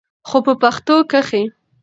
خو 0.27 0.37
په 0.45 0.53
پښتو 0.61 0.95
کښې 1.11 1.43